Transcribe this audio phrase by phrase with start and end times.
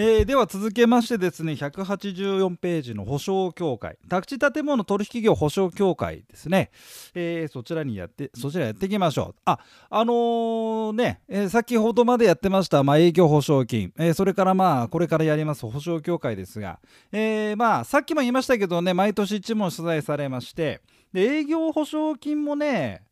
[0.00, 3.98] えー、では続けましてですね184ページの保証協会。
[4.08, 6.70] 宅地建物取引業保証協会ですね、
[7.16, 9.40] えー、そちらにやってそちらやっていきましょう。
[9.44, 9.58] あ
[9.90, 16.78] あのー、ね、えー、先ほどまでやってました、まあ、営業保証金、え、それからまあこれからやります保証協会ですが、
[17.10, 20.80] えー、まあさっきも言いましたけどね毎年1問取材されまして。
[21.12, 23.02] で営業保証金もね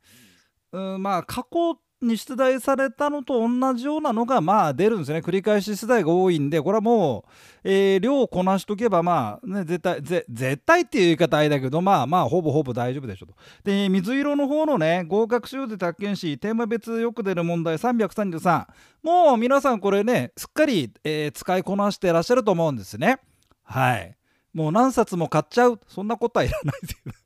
[0.71, 5.19] うんまあ過去に出題されたのと同じようなのがまあ出るんですね。
[5.21, 7.31] 繰り返し出題が多いんでこれはもう、
[7.65, 13.35] えー、量をこなしとけばまあね絶対絶対っていう言い方あれだけどまあまあほぼほぼ大丈夫でしょと。
[13.65, 18.67] で水色の方のね合格しようで宅建士テーマ別よく出る問題333
[19.03, 23.19] もう皆さんこれねすっかり、えー、使いこなしてらっしゃると思うんですね。
[23.65, 24.17] はい。
[24.53, 25.81] もう何冊も買っちゃう。
[25.87, 27.26] そんなことはいらないです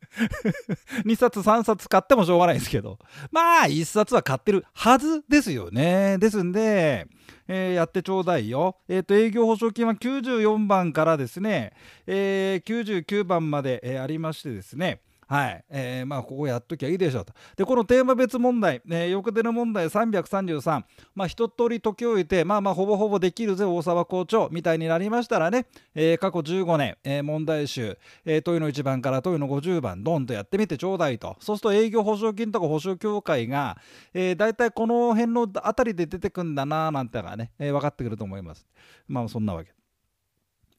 [1.05, 2.98] 2冊3冊買ってもしょうがないですけど。
[3.30, 6.18] まあ1冊は買ってるはずですよね。
[6.18, 7.06] ですんで、
[7.48, 8.77] えー、やってちょうだいよ。
[8.88, 11.73] えっ、ー、と営業保証金は94番からですね、
[12.07, 17.32] えー、99番まで、えありましてですねはい、えー、まあここやっときゃいいでしょうと。
[17.56, 20.82] でこのテーマ別問題、えー、横手の問題333
[21.14, 33.78] まあ一通り解き終えてまあまあほぼほぼできるぜ大沢校長みたいになりましたらね、えー、過去15年、えー、問題集、えー、問いの1番から問いの50番ドンとやってみてちょうだいとそうすると営業保証金とか保証協会が、
[34.12, 38.66] えー、大体この辺のあたりで出てくんだななんてのがね、えー、分かってくると思います。
[39.06, 39.70] まあそんなわけ。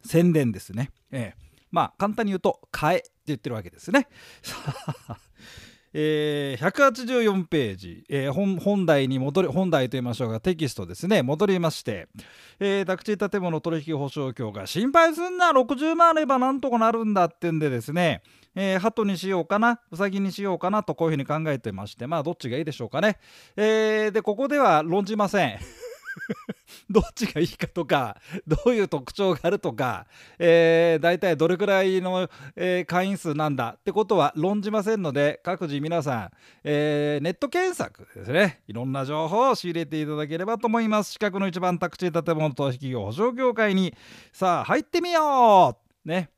[0.04, 0.90] 宣伝ですね。
[1.10, 4.08] えーまあ簡単に言うと「買え」って言ってるわけですね。
[5.94, 11.22] えー、184ページ、えー、本本題に戻り本題と言いましょうかテキストですね。
[11.22, 12.08] 戻りまして、
[12.60, 15.52] えー、宅地建物取引保証協が心配すんな。
[15.52, 18.22] 60万あればなんとかなるんだってんでですね。
[18.56, 19.82] えー、鳩にしようかな。
[19.92, 22.08] うさぎにしようかなとこういうふうに考えてまして。
[22.08, 23.20] まあどっちがいいでしょうかね、
[23.58, 25.60] えー、でここでは論じません。
[26.90, 30.06] どっちがいいかとかどういう特徴があるとか、
[30.40, 36.32] えー、大体どれくらいの、えー、会員数なんだってことは論じませんので各自皆さん、
[36.64, 38.62] えー、ネット検索ですね。
[38.68, 41.14] いろんな情報を仕入れていただければと思います。
[41.14, 43.94] 四角の一番宅地建物投資企業保証業界に。
[44.32, 46.08] さあ入ってみよう。
[46.08, 46.30] ね。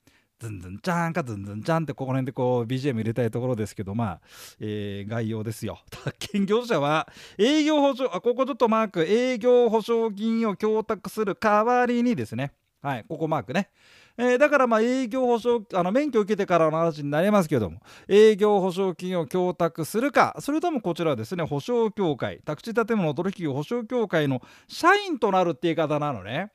[0.43, 4.21] ズンズンチャンかズンズンチャンってここら辺でこう BGM 入れたいところですけどまあ、
[4.59, 5.79] えー、概要ですよ。
[5.89, 12.51] 宅建業者は営業保証あここちょっとマーク営業保証金を供託する代わりにですね
[12.81, 13.69] はいここマークね。
[14.17, 26.51] えー、だからまあ営業保証あの免許を受けてからの話になりますけども営業保証金を供託するかそれともこちらですね保証協会宅地建物取引保証協会の社員となるって言い方なのね。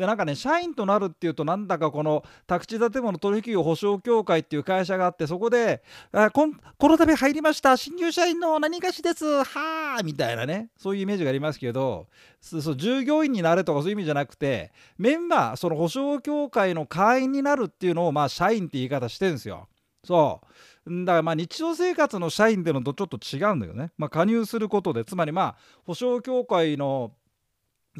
[0.00, 12.06] でなんかね社員となるっていうとなんだかこの宅地建物取引業保証協会っていう会社があってそこであここの度入りました新入社員の何がしですはあみたいなねそういうイメージがありますけど
[12.40, 19.68] そう従業員になれとかそういう意味じゃなくてメンバーその保証協会の会員になるっていうのをまあ社員って言い方してるんですよ。
[20.02, 20.40] そ
[20.86, 23.92] うだからまあ日常生活の社員っていうのとちょっと違うんだよね。
[23.98, 27.12] まあ、加入することでつまりまあ保証協会の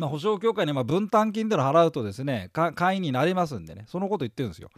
[0.01, 4.71] まあ、保証協会にま分担金での払うとですね会員になりますんでねそのこと言ってるんですよ、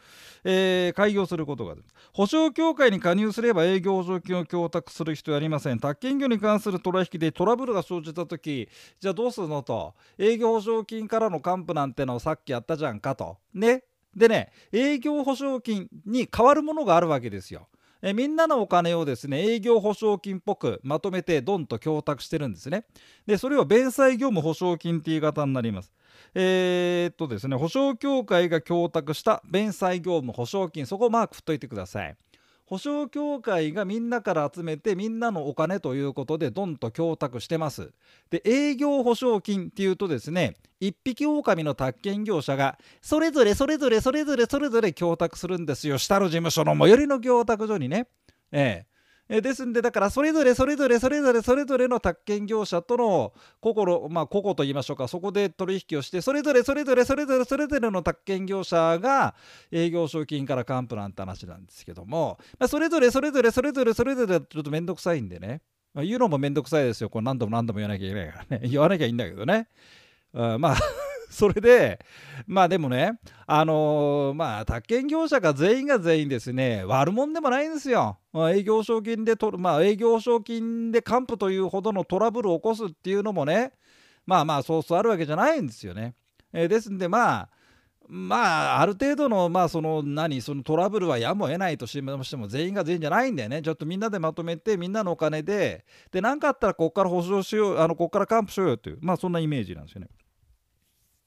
[0.45, 1.77] えー、開業することが
[2.13, 5.79] 保証協会に加入すれば営業保証金を供託する必要ありません。
[5.79, 8.69] 宅建業に関する取引でトラブルが生じた時
[9.01, 9.95] じゃあどうするのと。
[10.19, 13.39] 営業保証金からの還付なんてのをさっきやったじゃんかと。
[13.55, 13.85] ね。
[14.15, 17.69] でね営業保証金に変わるものがあるわけですよ。
[18.03, 22.85] えみんなのお金をですね営業保証金っぽくまとめてドンと供託してるんですね。
[23.27, 25.93] でそれを弁済業務保証金っていう言い方になります。
[26.35, 32.17] えー、っとですね保証協会が供託した弁済業務保証金そこをマーク振っといてください。
[32.73, 37.93] 保証協会がみんなから集めてみんなのお金ということでどんと供託してます。
[38.31, 48.07] で営業保証金っていうとですね一匹狼の宅建業者がそれぞれそれぞれそれぞれそれぞれ供託するんですよ下の事務所の最寄りの供託所にね。
[48.53, 48.92] ええ
[49.35, 55.09] えですんでだからそれぞれそれぞれそれぞれそれぞれの宅建業者との心まあ個々と言いましょうか。
[55.09, 59.35] そこで取引をしてそれぞれそれぞれそれぞれそれぞれの宅建業者が
[59.71, 65.63] 営業賞金から還付なんて話なんですけども、まあ、それぞれそれぞれそれぞれそれぞれちょっと面倒くさいんでね、
[65.95, 67.09] まあ、言うのも面倒くさいですよ。
[67.09, 68.69] これ何度も何度も言わなきゃいけないからね。
[68.69, 69.69] 言わなきゃいいんだけどね、
[70.35, 70.77] うん、まあ
[71.35, 71.99] それで
[72.47, 78.19] まあでもねあのー、まあ宅建業者が全員が全員ですね悪者でもないんですよ。
[78.33, 83.73] まあ、営業賞金でとまあ営業賞金で還付というほどのトラブルを起こすっていうのもね
[84.27, 86.15] まあまあそうそうあるわけじゃないんですよね。
[86.53, 87.49] えー、ですんでまあ
[88.09, 92.03] まあある程度のまあその何そのトラブルはやむを得ないとして
[92.37, 100.09] も全員が全員じゃないんだよねちょっとみんなでまとめてみんなのお金でで何かあったらここから保証しようあのここから還付しようよというまあそんなイメージなんですよね。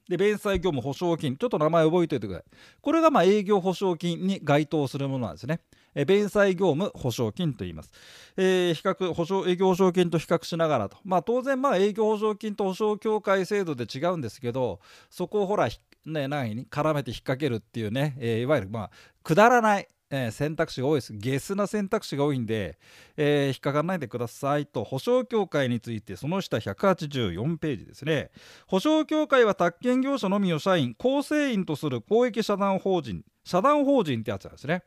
[0.10, 1.36] で弁済業務保証金。
[1.38, 2.52] ちょっと名前覚えておいてください。
[2.81, 5.60] これがま営業保証金に該当するものなんですね。
[5.96, 7.92] え弁済業務保証金と言います、
[8.36, 10.98] えー、比較保証営業保証金と比較しながらと。
[11.06, 15.69] まあ当然まあ営業保証金と保証協会制度で違うんですけどそこをほら
[16.06, 18.92] ね何に絡めて引っ掛けるっていうね、えー、いわゆるまあ
[19.24, 21.13] くだらないえー、選択肢が多いです。
[21.13, 22.79] ゲスな選択肢が多いんで、
[23.17, 28.31] えー、引っかからないでくださいと、保証協会についてその下184ページですね。
[28.67, 34.83] 保証協会は宅建業者のみを社員、構成員とする公益社団法人、社団法人ってやつなんですね。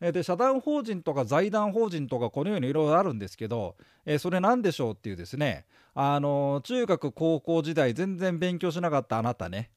[0.00, 5.64] で社団法人とか財団法人とかこのようにいろいろあるんですけど、えー、それ何でしょうっていうですね
[5.94, 9.70] あの中学高校時代全然勉強しなかったあなたね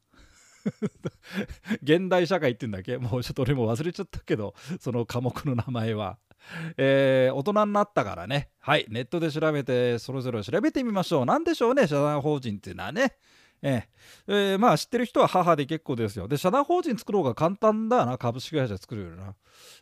[1.83, 2.97] 現代社会って言うんだっけ？
[2.97, 6.17] もうちょっと俺も忘れちゃったけどその科目の名前は。
[6.77, 8.49] えー、大人になったからね。
[8.59, 8.85] はい。
[8.89, 11.25] ネットで調べてそれぞれ調べてみましょう。
[11.25, 11.85] 何でしょうね。
[11.85, 13.17] 社団法人っていうのはね。
[13.61, 13.83] え
[14.27, 16.27] えー、まあ知ってる人は母で結構ですよ。
[16.27, 19.35] で、社団法人作ろうが簡単だよな、株式会社作るよりな。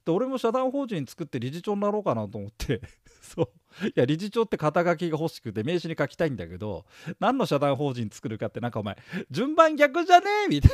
[0.05, 2.81] で、俺も社団法人作って理事長になろうかなと思って、
[3.21, 3.43] そ
[3.83, 3.87] う。
[3.87, 6.85] いや、理事長って肩書きが欲しくて名刺に書きたいんだけど、
[7.19, 8.97] 何の社団法人作るかってなんかお前、
[9.29, 10.71] 順番逆じゃねえみたい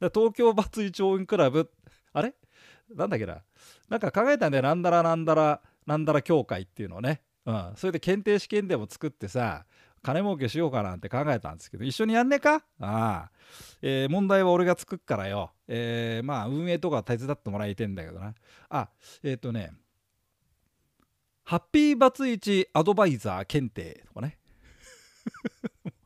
[0.00, 0.08] な。
[0.14, 1.70] 東京バツイチ応援クラブ、
[2.12, 2.34] あれ？
[2.94, 3.42] なんだっけな。
[3.88, 4.62] なんか考えたんだよ。
[4.62, 7.22] なんだらなんだら、なんだら協会っていうのをね。
[7.46, 7.72] うん。
[7.76, 9.64] それで検定試験でも作ってさ、
[10.02, 12.64] 金儲けしようかなんて考えたんですけど一緒にやんねえか？
[12.80, 13.30] ああ、
[13.82, 18.34] えー、問題は俺が作っからよ、えー、まあ運営とか手伝ってもらいてんだけどな。
[18.68, 18.88] あ
[19.22, 19.72] えっ、ー、とね
[21.44, 24.38] ハッピーバツイチアドバイザー検定とかね。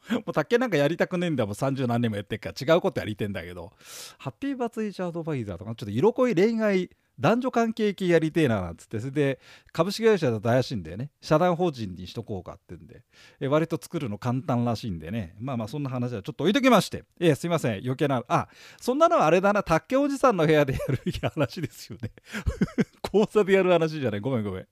[0.11, 1.55] もう竹なんかやりたくねえんだもん。
[1.55, 2.75] 30何年もやってっから。
[2.75, 3.73] 違うことやりてんだけど。
[4.19, 9.41] ハッピーバツイチアドバイザーとかちょっと色恋恋愛男女関係系やりてえななんつってそれで
[9.73, 11.11] 株式会社だと怪しいんだよね。
[11.21, 13.03] 社団法人にしとこうかってんで。
[13.41, 15.35] え割と作るの簡単らしいんでね。
[15.39, 17.05] まあまあそんな話はちょっと置いときまして。
[17.21, 17.81] えすいません。
[17.83, 18.49] 余計なあ
[18.81, 19.63] そんなのはあれだな。
[19.63, 21.01] 竹おじさんの部屋でやる
[21.31, 22.11] 話ですよね。
[23.15, 24.21] 講座でやる話じゃない。
[24.21, 24.67] ごめんごめん。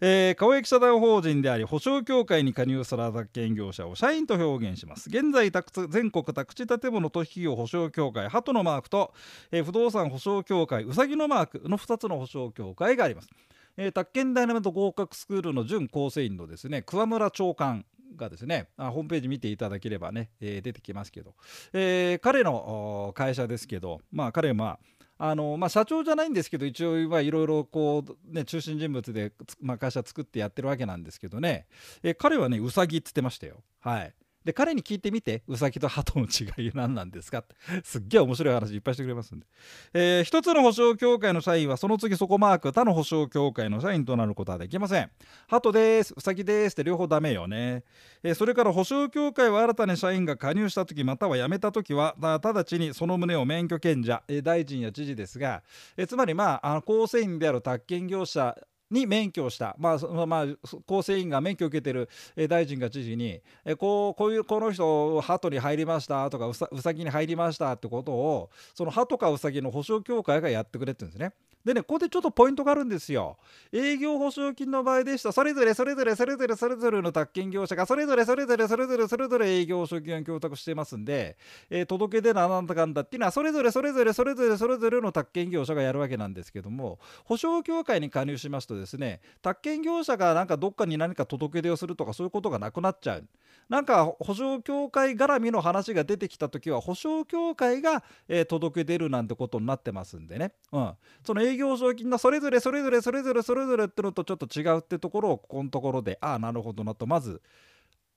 [0.00, 5.10] えー、川駅社団法人であり保証協会に加入する宅建業者を社員と表現します。
[5.10, 5.52] 現在
[5.90, 9.12] 全国宅地建物取引業保証協会鳩のマークと、
[9.52, 13.28] えー、不動産保証協会うさぎのマークの2つの保証協会があります。
[13.76, 17.84] えー、宅建ダイナメント合格スクールの準構成員のですね桑村長官
[18.16, 21.34] がですねあホームページ見ていただければね、えー、出てきますけど、
[21.74, 24.78] えー、彼の会社ですけどまあ彼はまあ
[25.16, 31.66] あのまあ、社長じゃないんですけど一応いろいろこう、ね、中心人物で、まあ、会社作ってやってるわけなんですけどね、
[32.02, 33.62] え彼はねうさぎっつってましたよ。
[33.80, 34.14] はい
[34.44, 37.38] で彼に聞いてみてウサギと鳩の違い何なんですか？
[37.38, 39.46] ってすっげえ面白い話いっぱいしてくれますんで、
[39.94, 45.10] えー、一つの保証協会の社員はその次そこマーク他の保証協会の社員となることはできません。
[45.48, 47.84] 鳩ですウサギですって両方ダメよね、
[48.22, 55.62] えー、それから保証協会は新たに社員が加入した時または辞めた時は直ちにその旨を免許権者、えー、大臣や知事ですが、
[55.96, 58.54] えー、つまりまああの構成員である宅建業者
[58.90, 60.46] に免許をした、まあまあ、
[60.86, 62.08] 構成員が免許を受けてる
[62.48, 71.32] 大臣が知事にえこうこういうこの人鳩に入りましたとかうさうさぎに入りましたってことをその鳩かうさぎの保証協会がやってくれって言うんですね。
[71.64, 73.38] でね、ここでちょっとポイントがあるんですよ。
[73.72, 81.36] 営業保証金の場合でした、それぞれそれぞれそれぞれそれぞれの宅建業者がそれぞれそれぞれそれぞれそれぞれ営業保証金を供託してますんで、
[81.70, 93.28] えー、届け出ななんだかんだっていうのはそれぞれそれぞれそれぞれそれぞれの宅建業者がやるわけなんですけども、保証協会に加入しますとですね、宅建業者がなんかどっかに何か届け出をするとかそういうことがなくなっちゃう。
[93.68, 100.52] なんか保証協会絡みの話が出てきた時は保証協会が、えー、届け出るなんてことになってますんでね。
[100.70, 100.92] うん。
[101.24, 107.06] その営業賞金のそれぞれそれぞれそれぞれそれぞれってのとちょっと違うってところをここのところでああなるほどなと。
[107.06, 107.40] まず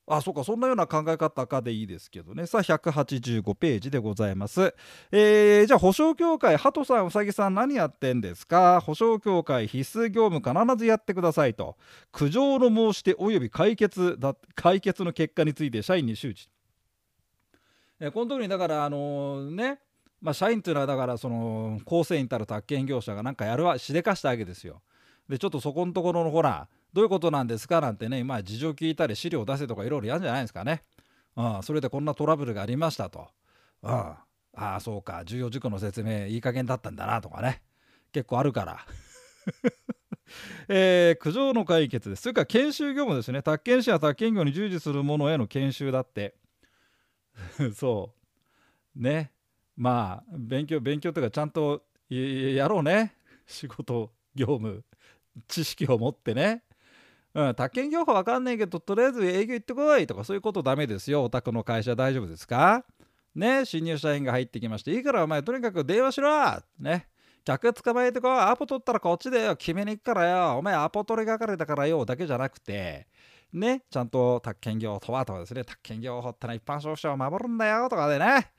[0.10, 2.46] あそうかそんなような考え方かでいいですけどね。
[2.46, 4.74] さあ185ページでございます、
[5.12, 8.80] えー、じゃあ保証協会ハトさんうさぎさん何やってんですか？
[8.80, 11.76] 保証協会必須業務必ずやってくださいと。
[12.14, 16.50] 苦情の申し出および解決だ解決の結果について社員に周知。
[18.00, 19.80] えこの時にだからあのー、ね
[20.22, 24.82] まあ、社員というのはだからその構成員たる宅建業者がなんかやるわしでかしたわけですよ。
[25.30, 30.84] でちょっとそこのところのほらどういうことなんですかなんてねま事情聞いたり資料出せとかいろいろやるんじゃないですかね。
[31.36, 33.28] うん、それでこんなトラブルがありましたと。
[33.84, 34.18] うん、あ
[34.56, 37.62] あそうか重要事項の説明いい加減だったんだなとかね
[38.12, 38.86] 結構あるから。
[40.68, 42.24] えー、苦情の解決です。
[42.24, 43.42] それから研修業務ですね。
[43.42, 46.36] 宅建士や宅建業に従事する者への研修だって。
[47.76, 48.14] そ
[48.96, 49.02] う。
[49.02, 49.32] ね。
[49.78, 53.14] まあ勉強勉強というかちゃんとやろうね。
[53.46, 54.84] 仕事業務
[55.48, 56.64] 知識を持ってね。
[57.34, 61.24] うん、宅建業法わかんないけどとりあえず営業行ってこいとかそういうことダメですよ。
[61.26, 62.84] お宅の会社大丈夫ですか？
[63.36, 66.30] ね新入社員が入ってきましていいからお前とにかく電話しろ！
[66.80, 67.08] ね。
[67.46, 69.56] 客捕まえてこうアポ取ったらこっちでよ。
[69.56, 70.58] 決めに行くからよ。
[70.58, 72.04] お前アポ取り係だからよ。
[72.04, 73.08] だけじゃなくて。
[73.54, 75.64] ねちゃんと宅建業とはとかですね。
[75.64, 77.88] 宅建業法ってのは一般消費者を守るんだよ。
[77.88, 78.52] とかでね。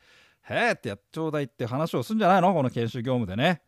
[0.51, 2.55] へえってやっちょうだいって話をするんじゃないの？
[2.55, 3.63] この研修業務でね。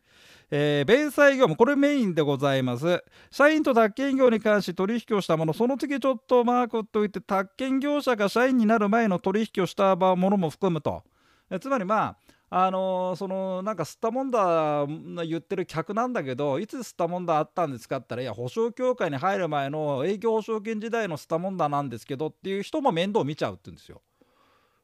[0.53, 3.03] えー、弁済業務、これメインでございます。
[3.29, 11.03] 社員と宅建業に関し取引をしたもの、その次ちょっとマークといて、宅建業者が社員になる前の取引をしたものも含むと。
[11.49, 12.17] えつまりま
[12.49, 14.85] あ、あのー、そのなんか吸ったもんだ
[15.25, 24.01] 言ってる客なんだけどいつ吸ったもんだあったんですかって言ったらいや保証協会に入る前の営業保証金時代の吸ったもんだなんですけどっていう人も面倒見ちゃうって言うんですよ。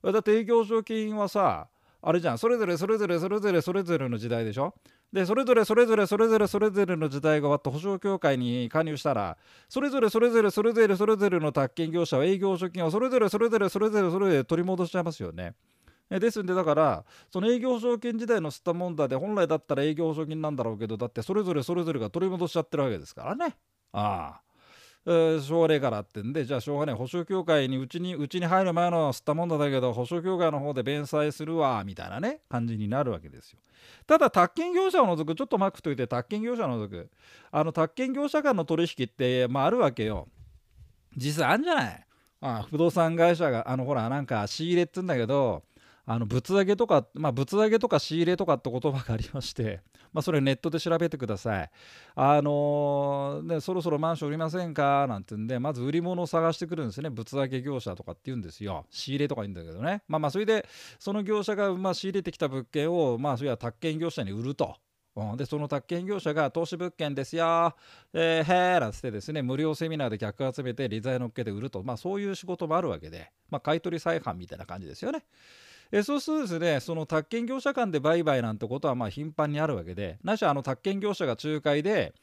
[0.02, 1.68] だって営業保証金はさ
[2.02, 4.74] あれじゃんそれぞれそれぞれそれぞれそれぞれの時代でしょ？
[5.12, 9.38] でそれぞれそれぞれそれぞれそれぞれの時代が終わって保証協会に加入したら
[9.70, 15.54] それぞれそれぞれそれぞれそれぞれの宅建業者は営業所金をそれぞれそれぞれそれぞれそれぞれ取り戻しちゃいますよね。
[16.10, 23.56] ですんでだからその営業保証金時代の吸ったもんだで本来だったら営業保証金なんだろうけどだってそれぞれそれぞれが取り戻しちゃってるわけですからね。
[23.92, 24.42] ああ
[25.10, 33.60] えしょうがねえからってんでじゃあしょうがねえ保証協会にうちにうちに入る前の吸ったもんだだけど保証協会の方で弁済するわみたいなね感じになるわけですよ。
[34.06, 37.10] ただ宅建業者を除くちょっとマックといて宅建業者を除く。
[37.52, 40.28] あの宅建業者間の取引ってまああるわけよ。
[41.16, 42.06] 実際あるんじゃない？
[42.42, 45.64] あ不動産会社があのほらなんか仕入れって言うんだけど
[46.10, 49.82] あのぶつ上げとか、まあ、ぶつ上げとか仕入れとかって言葉がありまして、
[50.14, 51.70] まあ、それネットで調べてください。
[52.16, 57.10] あのー、ね、そろそろマンション売りませんかなんて言うんで、まず売り物を探してくるんですね。
[57.10, 58.86] ぶつ上げ業者とかって言うんですよ。
[58.90, 60.02] 仕入れとか言うんだけどね。
[60.08, 60.66] まあまあ、それで、
[60.98, 64.78] その業者がまあ仕入れてきた物件を、まあ、それは宅建業者に売ると。
[65.18, 67.76] うん、でその宅建業者が投資物件ですよ、
[68.14, 75.26] えー、へーなんつってですね無料セミナーで客集めて利材乗っけて売ると、まあ、そういう仕事もあるわけで、まあ、買取再販みたいな感じですよね。
[75.92, 82.14] えそうするとですねその宅建業者間で売買なんてことはまあ頻繁にあるわけでなしあの宅建業者が仲介で、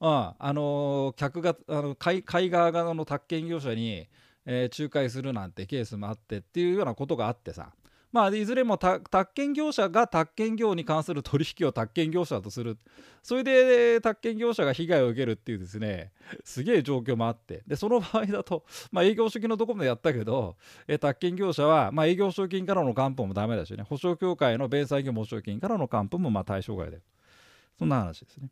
[0.00, 4.08] うん、あのー、客があの買い側側の宅建業者に、
[4.46, 7.72] えー、仲介するなんてケースもあってっていうようなことがあってさ。
[8.14, 12.78] まあ、いずれも宅建業者が宅建業に関する取引を宅建業者とする。
[13.24, 16.12] それで宅建業者が被害を受けるっていうですね
[16.44, 17.64] すげえ状況もあって。
[17.66, 20.54] でその場合だと、まあ、営業主義のところでやったけど
[20.86, 23.82] え宅建業者は、まあ、営業賞金からの還付もダメだしね。
[23.82, 27.00] 保証協会の弁済業務保証金からの還付もまあ対象外で
[27.76, 28.48] そんな話ですね。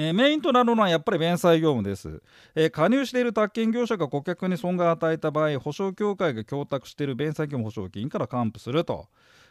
[0.00, 2.22] えー、メインとなるのはやっぱり弁済業務です、
[2.54, 9.08] えー、加入している宅建業者が顧客に損害を与えた場合保証協会が供託している弁済業務保証金から還付すると、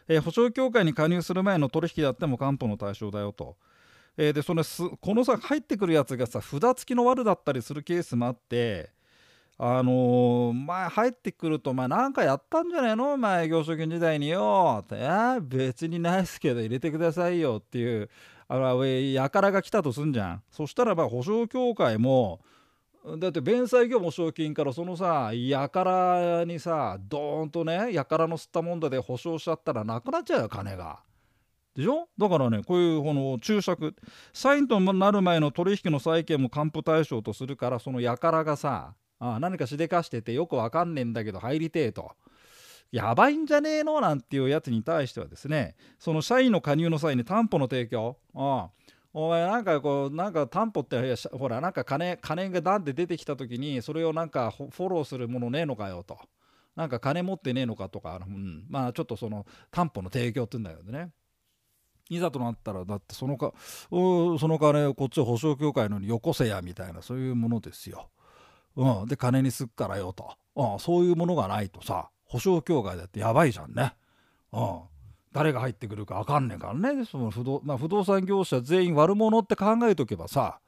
[0.08, 3.56] えー、保証協会に加入する前の取引であっても還付の対象だよと、
[4.16, 8.88] えでそのすこのさ入ってくるやつがさ札付きの悪だったりするケースもあって
[9.58, 13.16] あのー、前入ってくると、まあ、なんかやったんじゃないの？
[13.16, 14.84] 前業所金時代によ。
[14.84, 14.96] って、
[15.42, 18.08] 別にないですけど入れてくださいよっていう
[18.48, 22.40] あのやからが来たとすんじゃんそしたらば保証協会も
[23.18, 31.00] だって弁済業保証金からそのさやからにさドーンとねやからの吸ったもんだで保証しちゃったらなくなっちゃうよ金が。
[31.74, 32.08] でしょ？
[32.18, 33.94] だからねこういうこの注釈
[34.32, 42.12] サインとなる前の取引の債権も還付対象とするからそのやからがさあ何かしでかしててよくわかんねえんだけど入りてえと。
[42.90, 44.00] やばいんじゃねえの？
[44.00, 48.16] なんていうやつに対してはですねその社員の加入の際に担保の提供。
[48.34, 48.70] ああ。
[49.14, 56.18] お前なんかこうなんか担保ってほらなんか金金がダンって出てきた時にそれをなんかフォローするものねえのかよと。
[56.76, 61.10] なんか金持ってねえのかとか、うん、まあちょっとその担保の提供って言うんだけどね。
[62.10, 63.52] いざとなったらだってそのか
[63.90, 68.10] その金をこっち保証協会のによこせやみたいなそういうものですよ。
[68.76, 72.10] うん、で金にすっからよと、うん、そういうものがないとさ。
[72.28, 73.94] 保証協会だってやばいじゃんね。
[74.52, 74.80] うん。
[75.32, 80.58] 誰が入ってくるか分かんねえからねその不動,、まあ、不動産業者全員悪者って考えとけばさ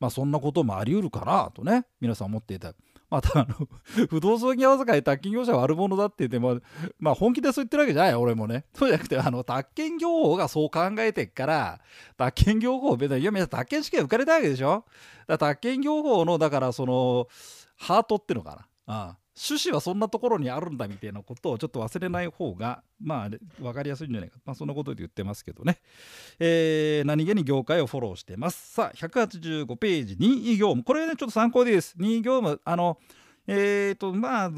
[0.00, 2.72] まあそんなこともあり得るかなとね皆さん思っていた。
[3.10, 3.66] またあの
[4.10, 6.60] 不動産業界宅建業者は悪者だって言っても
[6.98, 11.80] まあ本気でそう言ってるわけじゃない俺もねそうじゃなくてあの宅建業法がそう考えてっから
[12.18, 14.84] 宅建業法別にいや宅建試験受かれたわけでしょ？
[15.26, 17.28] だ宅建業法のだからその
[17.78, 25.78] ハートっていうのかな、うん、趣旨はそんなところにあるんだみたいなことをちょっと忘れない方がまあ分かりやすいんじゃないか、まあ、そんなことで言ってますけどね、
[26.40, 28.74] えー、何気に業界をフォローしてます。
[28.74, 30.82] さあ185ページ任意業務。
[30.82, 31.94] これねちょっと参考でいいです。
[31.96, 32.98] 任意業務あの
[33.46, 34.50] えっ、ー、とまあ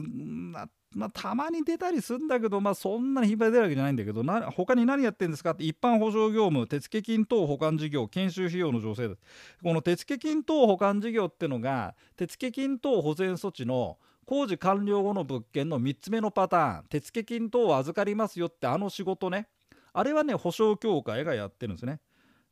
[0.93, 5.63] まあ、たまに出たりするんだけど、まあ、そんなに頻繁に出るわけじゃないんだけどな他に何やってるんですかって。
[5.63, 9.17] 一般保証業務手付金等保管事業研修費用の助成
[9.63, 13.99] この手付金等保管事業ってのが手付金等保全措置の
[14.31, 19.49] 工事完了後の物件の3つ目のパターン手付金等を預かりますよってあの仕事ね。
[19.93, 21.99] あれはね保証協会がやってるんですね。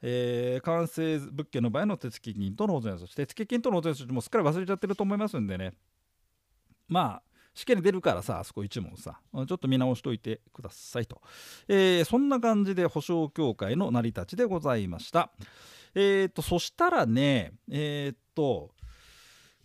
[0.02, 3.14] えー、完成物件の場合の手付金との保全措置。
[3.14, 5.72] 手付金との保全措置もすっかり忘れちゃってると思いますんでね。
[6.88, 7.22] まあ
[7.54, 11.22] 試験に出るからさあそこ1問さちょっと見直しといてくださいと、
[11.68, 15.30] えー、そんな感じで保証協会の成り立ちでございました。
[15.94, 18.72] えー、とそしたらねえー、っと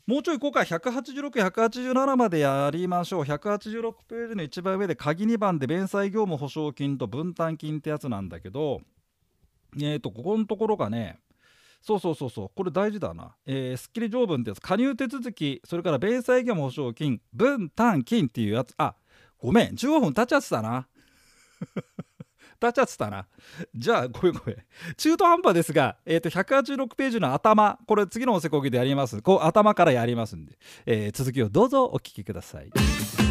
[0.05, 0.61] もうちょいこうか。
[0.61, 3.23] 186187までやりましょう。
[3.23, 8.81] 186ページの一番上で鍵2番で弁済業務保証金と分担金ってやつなんだけど
[9.77, 11.19] えっ、ー、とここのところがね
[11.81, 14.61] そうそうそうそうこれ大事だな、えー、スッキリ条文ってやつ。
[14.61, 18.73] 加入手続きそれから弁済業務保証金分担金っていうやつ。
[18.77, 18.95] あ
[19.37, 19.69] ごめん。
[19.69, 20.87] 15分経っちゃってたな。
[22.63, 23.25] 経っちゃってたな。
[23.75, 24.57] じゃあごめんごめん。
[24.95, 27.77] 中途半端ですが、えー、と186ページの頭。
[27.85, 29.21] これ次のおせこぎでやります。
[29.21, 33.22] こう頭からやりますんで、えー、続きをどうぞお聞きください。